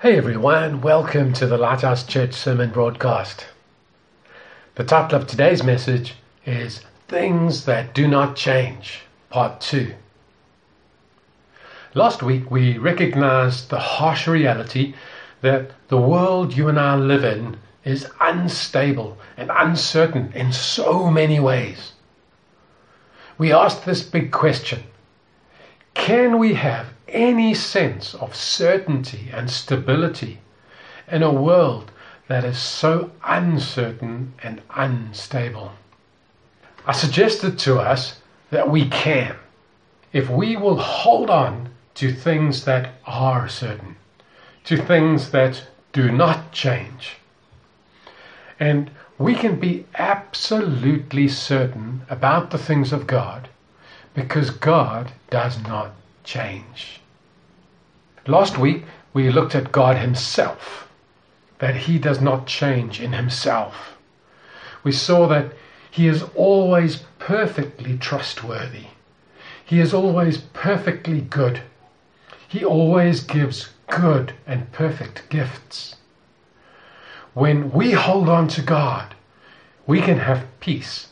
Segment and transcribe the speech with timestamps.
[0.00, 3.48] Hey everyone, welcome to the Lighthouse Church Sermon Broadcast.
[4.76, 6.14] The title of today's message
[6.46, 9.92] is Things That Do Not Change, Part 2.
[11.94, 14.94] Last week we recognized the harsh reality
[15.40, 21.40] that the world you and I live in is unstable and uncertain in so many
[21.40, 21.94] ways.
[23.36, 24.84] We asked this big question
[25.94, 30.38] Can we have any sense of certainty and stability
[31.10, 31.90] in a world
[32.28, 35.72] that is so uncertain and unstable.
[36.86, 39.36] I suggested to us that we can
[40.12, 43.96] if we will hold on to things that are certain,
[44.64, 47.16] to things that do not change.
[48.58, 53.48] And we can be absolutely certain about the things of God
[54.14, 55.92] because God does not
[56.28, 57.00] change.
[58.26, 60.86] Last week we looked at God Himself,
[61.58, 63.96] that He does not change in Himself.
[64.84, 65.54] We saw that
[65.90, 68.88] He is always perfectly trustworthy.
[69.64, 71.62] He is always perfectly good.
[72.46, 75.96] He always gives good and perfect gifts.
[77.32, 79.14] When we hold on to God,
[79.86, 81.08] we can have peace,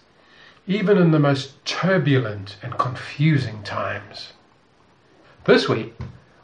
[0.66, 4.34] even in the most turbulent and confusing times.
[5.46, 5.94] This week,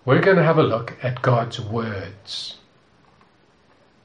[0.05, 2.58] we're going to have a look at God's words.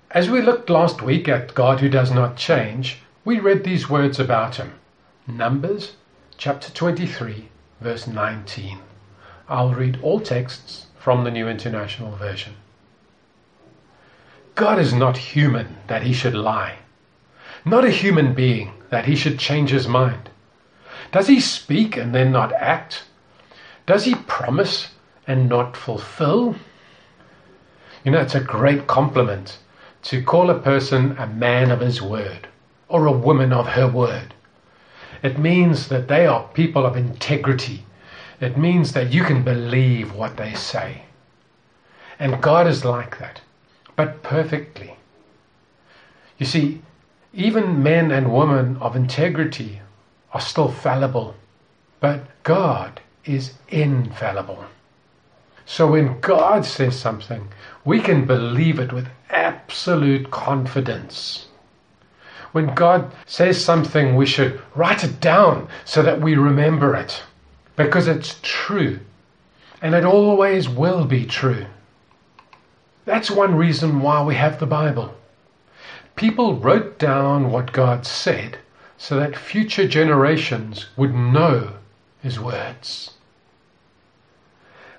[0.10, 4.20] As we looked last week at God who does not change, we read these words
[4.20, 4.74] about him.
[5.28, 5.98] Numbers
[6.40, 7.48] chapter 23,
[7.80, 8.80] verse 19.
[9.48, 12.56] I'll read all texts from the New International Version.
[14.56, 16.80] God is not human that he should lie,
[17.64, 20.32] not a human being that he should change his mind.
[21.12, 23.04] Does he speak and then not act?
[23.88, 24.90] Does he promise
[25.26, 26.58] and not fulfill?
[28.04, 29.60] You know, it's a great compliment
[30.04, 32.50] to call a person a man of his word
[32.90, 34.34] or a woman of her word.
[35.24, 37.86] It means that they are people of integrity.
[38.42, 41.04] It means that you can believe what they say.
[42.20, 43.40] And God is like that,
[43.96, 44.98] but perfectly.
[46.38, 46.82] You see,
[47.34, 49.82] even men and women of integrity
[50.34, 51.36] are still fallible,
[52.02, 54.66] but God is infallible.
[55.66, 57.50] So when God says something,
[57.84, 61.48] we can believe it with absolute confidence.
[62.54, 67.22] When God says something, we should write it down so that we remember it
[67.76, 69.00] because it's true
[69.82, 71.66] and it always will be true.
[73.06, 75.14] That's one reason why we have the Bible.
[76.16, 78.58] People wrote down what God said
[78.98, 81.74] so that future generations would know
[82.22, 83.12] His words.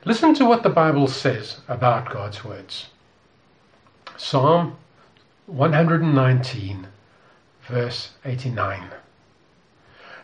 [0.04, 2.86] Listen to what the Bible says about God's words.
[4.16, 4.76] Psalm
[5.46, 6.86] 119,
[7.62, 8.90] verse 89.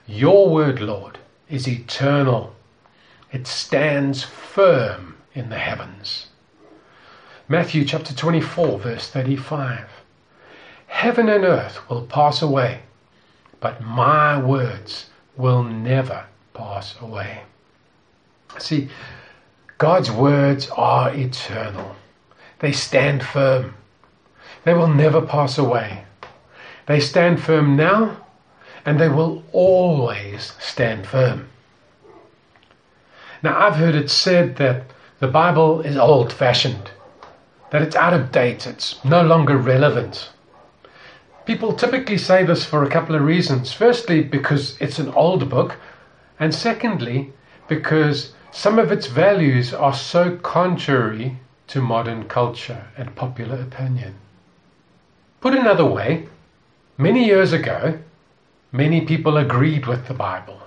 [0.06, 1.18] Your word, Lord,
[1.48, 2.54] is eternal.
[3.32, 6.28] It stands firm in the heavens.
[7.48, 9.88] Matthew chapter 24, verse 35.
[10.86, 12.82] Heaven and earth will pass away,
[13.60, 15.06] but my words
[15.36, 17.42] will never pass away.
[18.58, 18.88] See,
[19.78, 21.96] God's words are eternal.
[22.60, 23.74] They stand firm.
[24.64, 26.04] They will never pass away.
[26.86, 28.24] They stand firm now
[28.86, 31.48] and they will always stand firm.
[33.42, 34.84] Now, I've heard it said that
[35.18, 36.90] the Bible is old fashioned,
[37.70, 40.30] that it's out of date, it's no longer relevant.
[41.44, 43.72] People typically say this for a couple of reasons.
[43.72, 45.76] Firstly, because it's an old book,
[46.38, 47.32] and secondly,
[47.68, 54.14] because some of its values are so contrary to modern culture and popular opinion.
[55.40, 56.28] Put another way,
[56.96, 57.98] many years ago,
[58.72, 60.60] many people agreed with the Bible.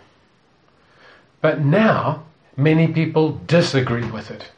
[1.42, 2.24] But now,
[2.56, 4.52] many people disagree with it.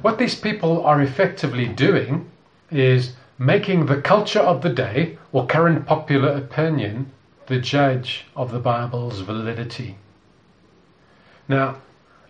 [0.00, 2.30] What these people are effectively doing
[2.70, 7.10] is making the culture of the day or current popular opinion
[7.48, 9.96] the judge of the Bible's validity.
[11.48, 11.76] Now,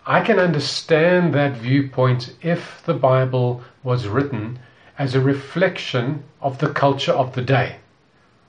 [0.07, 4.61] I can understand that viewpoint if the Bible was written
[4.97, 7.77] as a reflection of the culture of the day,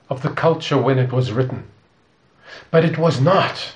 [0.08, 1.64] of the culture when it was written.
[2.70, 3.74] But it was not.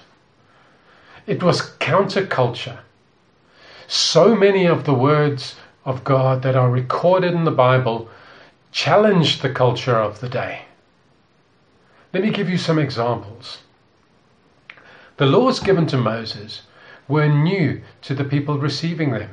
[1.26, 2.78] It was counterculture.
[3.88, 8.08] So many of the words of God that are recorded in the Bible
[8.70, 10.63] challenged the culture of the day.
[12.14, 13.58] Let me give you some examples.
[15.16, 16.62] The laws given to Moses
[17.08, 19.30] were new to the people receiving them.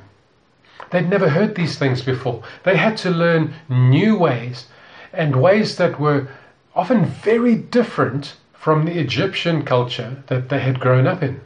[0.89, 2.41] They'd never heard these things before.
[2.63, 4.65] They had to learn new ways
[5.13, 6.27] and ways that were
[6.73, 11.39] often very different from the Egyptian culture that they had grown up in.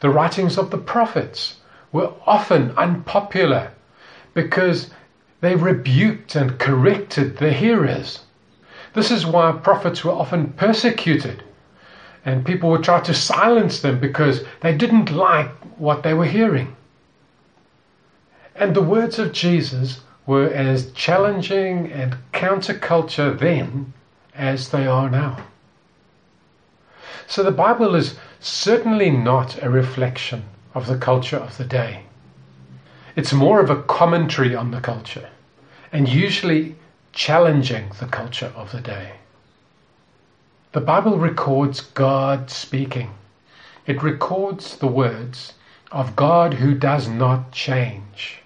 [0.00, 1.60] The writings of the prophets
[1.92, 3.72] were often unpopular
[4.34, 4.90] because
[5.40, 8.23] they rebuked and corrected the hearers.
[8.94, 11.42] This is why prophets were often persecuted
[12.24, 16.74] and people would try to silence them because they didn't like what they were hearing.
[18.54, 23.92] And the words of Jesus were as challenging and counterculture then
[24.34, 25.44] as they are now.
[27.26, 30.44] So the Bible is certainly not a reflection
[30.74, 32.04] of the culture of the day.
[33.16, 35.28] It's more of a commentary on the culture
[35.92, 36.76] and usually
[37.14, 39.12] challenging the culture of the day.
[40.72, 43.10] The Bible records God speaking.
[43.86, 45.52] It records the words
[45.92, 48.40] of God who does not change.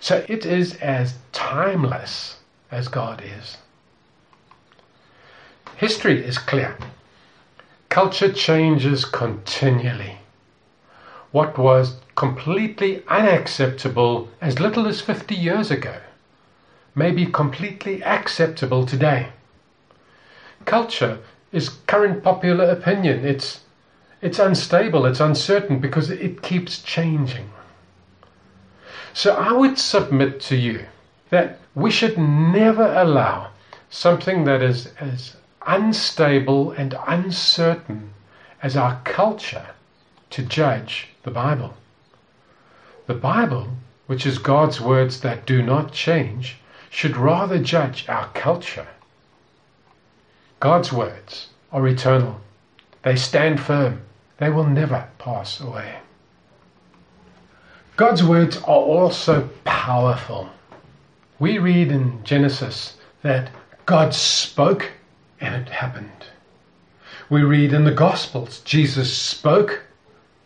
[0.00, 2.38] So it is as timeless
[2.70, 3.58] as God is.
[5.76, 6.76] History is clear.
[7.88, 10.16] Culture changes continually.
[11.30, 15.96] What was completely unacceptable as little as 50 years ago
[16.94, 19.28] may be completely acceptable today.
[20.64, 21.18] Culture
[21.52, 23.24] is current popular opinion.
[23.24, 23.60] It's,
[24.20, 27.50] it's unstable, it's uncertain because it keeps changing.
[29.12, 30.86] So I would submit to you
[31.30, 33.50] that we should never allow
[33.88, 38.12] something that is as unstable and uncertain
[38.62, 39.66] as our culture
[40.30, 41.74] to judge the Bible.
[43.06, 43.68] The Bible,
[44.06, 46.59] which is God's words that do not change,
[46.90, 48.88] should rather judge our culture.
[50.58, 52.40] God's words are eternal.
[53.02, 54.02] They stand firm.
[54.38, 55.96] They will never pass away.
[57.96, 60.50] God's words are also powerful.
[61.38, 63.50] We read in Genesis that
[63.86, 64.90] God spoke
[65.40, 66.26] and it happened.
[67.28, 69.82] We read in the Gospels Jesus spoke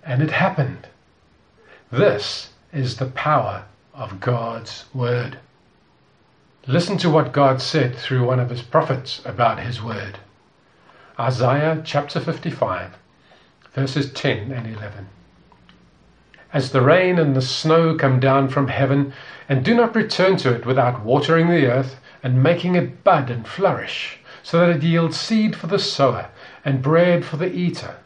[0.04, 0.88] and it happened.
[1.90, 3.64] This is the power
[3.94, 5.38] of God's word.
[6.66, 10.18] Listen to what God said through one of his prophets about his word.
[11.18, 12.96] Isaiah chapter 55,
[13.74, 15.08] verses 10 and 11
[16.54, 19.12] as the rain and the snow come down from heaven,
[19.48, 23.46] and do not return to it without watering the earth and making it bud and
[23.46, 26.28] flourish, so that it yields seed for the sower
[26.64, 27.96] and bread for the eater.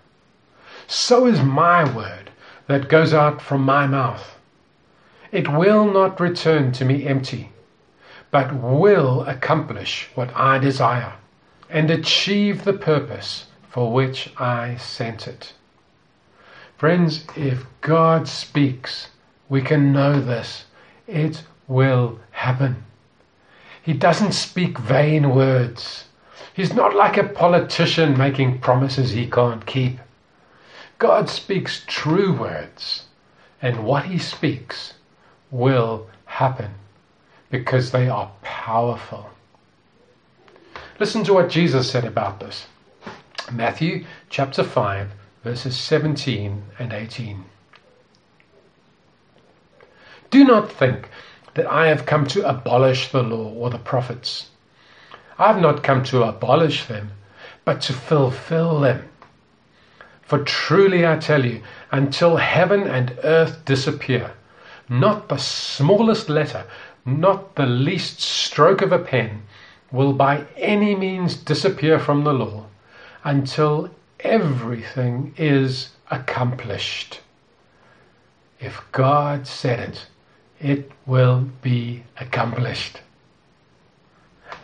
[0.87, 2.31] So is my word
[2.69, 4.39] that goes out from my mouth.
[5.31, 7.53] It will not return to me empty,
[8.31, 11.15] but will accomplish what I desire
[11.71, 15.55] and achieve the purpose for which I sent it.
[16.77, 19.09] Friends, if God speaks,
[19.49, 20.67] we can know this.
[21.07, 22.85] It will happen.
[23.83, 26.05] He doesn't speak vain words.
[26.53, 29.99] He's not like a politician making promises he can't keep.
[30.99, 33.05] God speaks true words,
[33.63, 34.95] and what he speaks
[35.51, 36.75] will happen
[37.51, 39.31] because they are powerful.
[40.99, 42.67] Listen to what Jesus said about this.
[43.53, 45.11] Matthew chapter 5
[45.45, 47.45] verses 17 and 18.
[50.31, 51.09] Do not think
[51.55, 54.51] that I have come to abolish the law or the prophets.
[55.39, 57.13] I have not come to abolish them,
[57.65, 59.09] but to fulfill them.
[60.23, 64.33] For truly I tell you, until heaven and earth disappear,
[64.89, 66.65] not the smallest letter,
[67.05, 69.43] not the least stroke of a pen,
[69.91, 72.67] will by any means disappear from the law,
[73.25, 73.91] until
[74.21, 77.21] everything is accomplished.
[78.61, 80.07] If God said it,
[80.61, 83.01] it will be accomplished.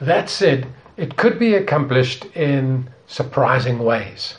[0.00, 4.34] That said, it could be accomplished in surprising ways.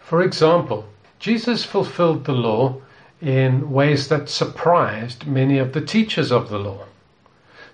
[0.00, 0.86] For example,
[1.18, 2.80] Jesus fulfilled the law
[3.26, 6.84] in ways that surprised many of the teachers of the law.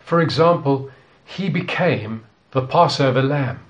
[0.00, 0.90] For example,
[1.26, 3.60] he became the Passover lamb.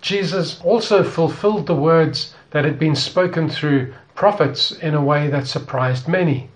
[0.00, 5.46] Jesus also fulfilled the words that had been spoken through prophets in a way that
[5.46, 6.48] surprised many.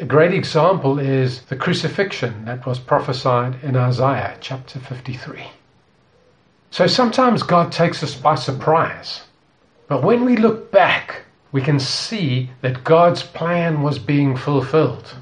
[0.00, 5.42] A great example is the crucifixion that was prophesied in Isaiah chapter 53.
[6.70, 9.22] So sometimes God takes us by surprise.
[9.88, 11.24] But when we look back,
[11.54, 15.14] we can see that God's plan was being fulfilled.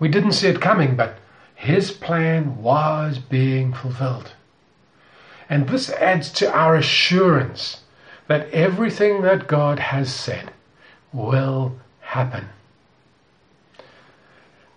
[0.00, 1.16] We didn't see it coming, but
[1.54, 4.32] His plan was being fulfilled.
[5.48, 7.82] And this adds to our assurance
[8.26, 10.50] that everything that God has said
[11.12, 12.48] will happen.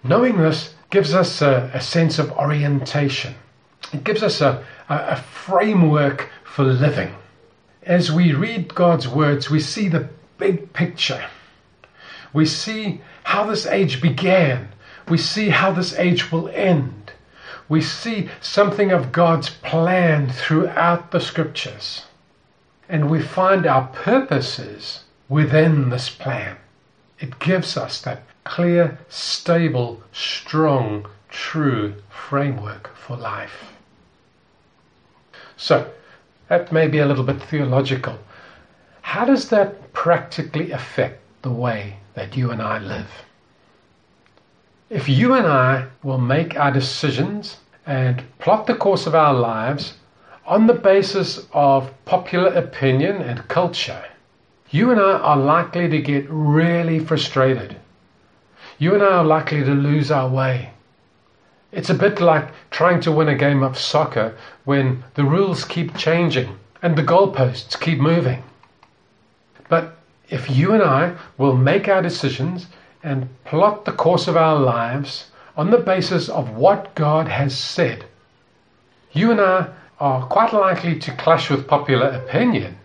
[0.04, 3.34] Knowing this gives us a, a sense of orientation.
[3.92, 7.16] It gives us a, a, a framework for living.
[7.82, 10.08] As we read God's words, we see the
[10.40, 11.26] big picture.
[12.34, 14.70] We see how this age began.
[15.08, 17.12] We see how this age will end.
[17.68, 22.06] We see something of God's plan throughout the scriptures.
[22.88, 26.58] And we find our purposes within this plan.
[27.20, 33.74] It gives us that clear, stable, strong, true framework for life.
[35.56, 35.92] So,
[36.48, 38.18] that may be a little bit theological.
[39.10, 43.10] How does that practically affect the way that you and I live?
[44.92, 49.96] If you and I will make our decisions and plot the course of our lives
[50.46, 54.06] on the basis of popular opinion and culture,
[54.70, 57.78] you and I are likely to get really frustrated.
[58.78, 60.70] You and I are likely to lose our way.
[61.72, 65.98] It's a bit like trying to win a game of soccer when the rules keep
[65.98, 68.44] changing and the goalposts keep moving.
[69.70, 69.96] But
[70.30, 72.68] if you and I will make our decisions
[73.02, 78.06] and plot the course of our lives on the basis of what God has said,
[79.14, 82.78] you and I are quite likely to clash with popular opinion,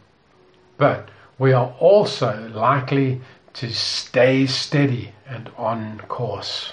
[0.79, 3.21] but we are also likely
[3.55, 6.73] to stay steady and on course.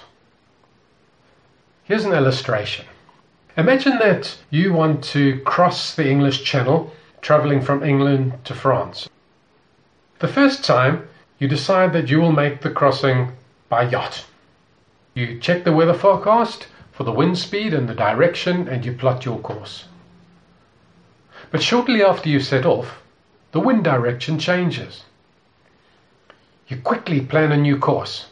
[1.84, 2.86] Here's an illustration.
[3.58, 6.92] Imagine that you want to cross the English Channel
[7.22, 9.10] traveling from England to France.
[10.22, 11.10] The first time,
[11.40, 13.32] you decide that you will make the crossing
[13.70, 14.26] by yacht.
[15.16, 19.26] You check the weather forecast for the wind speed and the direction and you plot
[19.26, 19.86] your course.
[21.50, 23.02] But shortly after you set off,
[23.52, 25.06] the wind direction changes.
[26.68, 28.28] You quickly plan a new course.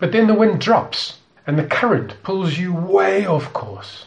[0.00, 4.06] But then the wind drops and the current pulls you way off course.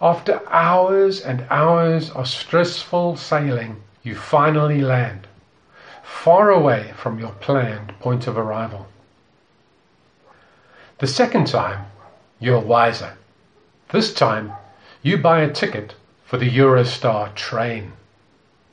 [0.00, 5.26] After hours and hours of stressful sailing, you finally land,
[6.02, 8.86] far away from your planned point of arrival.
[10.98, 11.86] The second time,
[12.38, 13.16] you're wiser.
[13.90, 14.52] This time,
[15.02, 15.94] you buy a ticket
[16.24, 17.92] for the Eurostar train.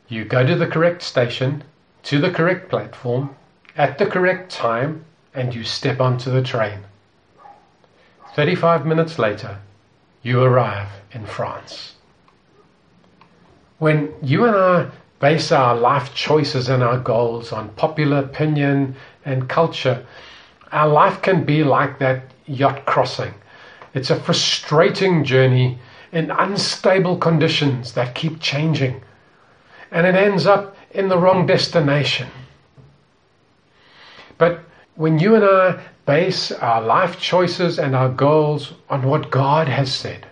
[0.09, 1.63] You go to the correct station,
[2.03, 3.35] to the correct platform,
[3.77, 6.79] at the correct time, and you step onto the train.
[8.35, 9.59] 35 minutes later,
[10.23, 11.93] you arrive in France.
[13.77, 19.47] When you and I base our life choices and our goals on popular opinion and
[19.47, 20.05] culture,
[20.71, 23.33] our life can be like that yacht crossing.
[23.93, 25.77] It's a frustrating journey
[26.11, 29.01] in unstable conditions that keep changing,
[29.91, 32.27] and it ends up in the wrong destination.
[34.37, 34.61] But
[34.95, 39.93] when you and I base our life choices and our goals on what God has
[39.93, 40.25] said,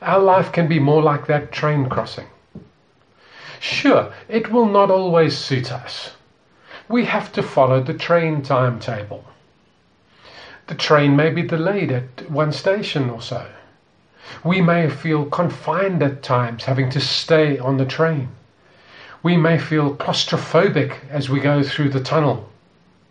[0.00, 2.26] our life can be more like that train crossing.
[3.62, 6.16] Sure, it will not always suit us.
[6.88, 9.24] We have to follow the train timetable.
[10.66, 13.46] The train may be delayed at one station or so.
[14.42, 18.30] We may feel confined at times, having to stay on the train.
[19.22, 22.50] We may feel claustrophobic as we go through the tunnel.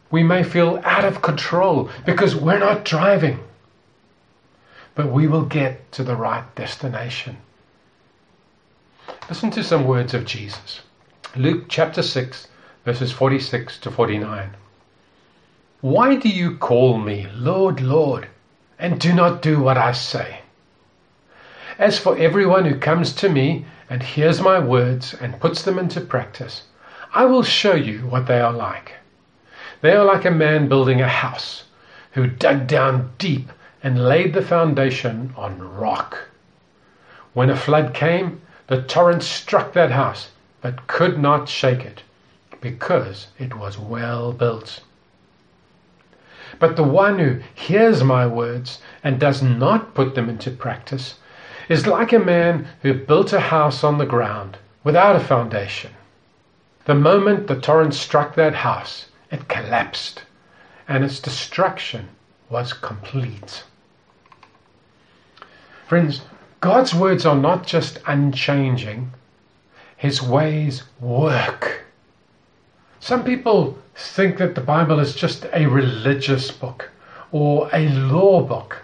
[0.09, 3.39] We may feel out of control because we're not driving.
[4.95, 7.37] But we will get to the right destination.
[9.29, 10.81] Listen to some words of Jesus.
[11.35, 12.47] Luke chapter 6,
[12.83, 14.55] verses 46 to 49.
[15.79, 18.27] Why do you call me Lord, Lord,
[18.77, 20.41] and do not do what I say?
[21.79, 26.01] As for everyone who comes to me and hears my words and puts them into
[26.01, 26.63] practice,
[27.13, 28.93] I will show you what they are like.
[29.81, 31.63] They are like a man building a house
[32.11, 33.49] who dug down deep
[33.81, 36.27] and laid the foundation on rock.
[37.33, 40.29] When a flood came, the torrent struck that house,
[40.61, 42.03] but could not shake it,
[42.61, 44.81] because it was well built.
[46.59, 51.15] But the one who hears my words and does not put them into practice
[51.69, 55.91] is like a man who built a house on the ground without a foundation.
[56.85, 60.23] The moment the torrent struck that house, it collapsed,
[60.87, 62.09] and its destruction
[62.49, 63.63] was complete.
[65.87, 66.21] Friends,
[66.61, 69.11] God's words are not just unchanging,
[69.97, 71.85] His ways work.
[72.99, 76.91] Some people think that the Bible is just a religious book
[77.31, 78.83] or a law book,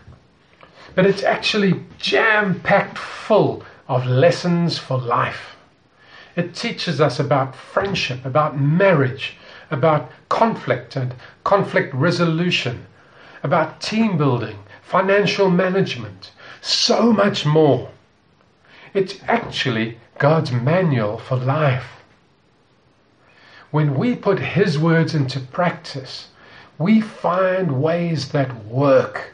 [0.95, 5.55] but it's actually jam packed full of lessons for life.
[6.35, 9.37] It teaches us about friendship, about marriage,
[9.69, 12.87] about conflict and conflict resolution,
[13.43, 16.31] about team building, financial management,
[16.67, 17.89] so much more.
[18.93, 22.03] It's actually God's manual for life.
[23.71, 26.27] When we put His words into practice,
[26.77, 29.33] we find ways that work.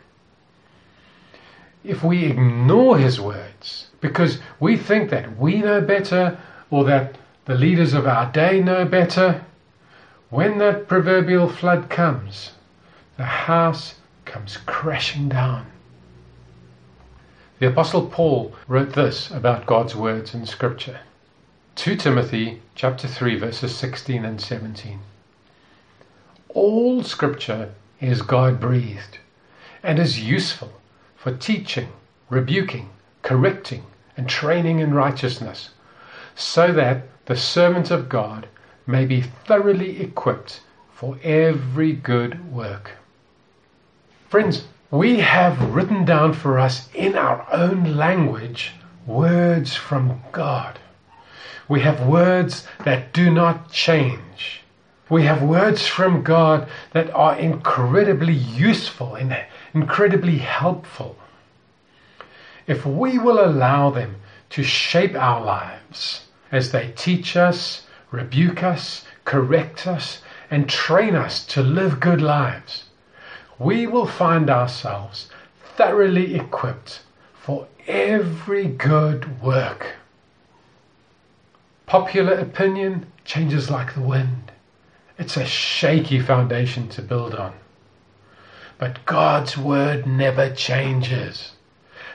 [1.83, 6.37] If we ignore His words because we think that we know better
[6.69, 9.43] or that the leaders of our day know better,
[10.29, 12.51] when that proverbial flood comes,
[13.17, 15.72] the house comes crashing down.
[17.63, 20.99] The Apostle Paul wrote this about God's words in Scripture.
[21.75, 24.99] 2 Timothy chapter 3 verses 16 and 17.
[26.49, 29.19] All scripture is God breathed
[29.81, 30.73] and is useful
[31.15, 31.87] for teaching,
[32.29, 32.89] rebuking,
[33.21, 33.85] correcting,
[34.17, 35.69] and training in righteousness,
[36.35, 38.49] so that the servant of God
[38.85, 40.59] may be thoroughly equipped
[40.93, 42.97] for every good work.
[44.27, 48.73] Friends, we have written down for us in our own language
[49.07, 50.77] words from God.
[51.67, 54.61] We have words that do not change.
[55.09, 59.35] We have words from God that are incredibly useful and
[59.73, 61.17] incredibly helpful.
[62.67, 64.17] If we will allow them
[64.51, 70.21] to shape our lives as they teach us, rebuke us, correct us,
[70.51, 72.83] and train us to live good lives,
[73.63, 75.29] we will find ourselves
[75.75, 77.01] thoroughly equipped
[77.33, 79.93] for every good work.
[81.85, 84.51] Popular opinion changes like the wind.
[85.17, 87.53] It's a shaky foundation to build on.
[88.77, 91.53] But God's word never changes.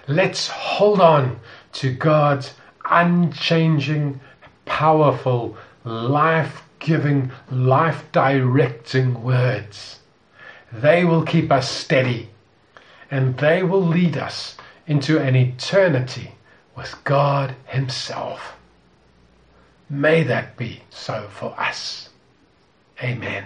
[0.07, 1.41] Let's hold on
[1.75, 2.55] to God's
[2.91, 4.21] unchanging,
[4.65, 9.99] powerful, life giving, life directing words.
[10.73, 12.31] They will keep us steady
[13.11, 14.57] and they will lead us
[14.87, 16.33] into an eternity
[16.77, 18.57] with God Himself.
[19.89, 22.11] May that be so for us.
[23.03, 23.45] Amen.